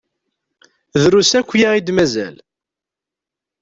Drus 1.03 1.31
akya 1.39 1.69
i 1.75 1.81
d-mazal. 1.81 2.35